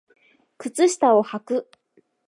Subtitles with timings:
[0.57, 1.69] 靴下をはく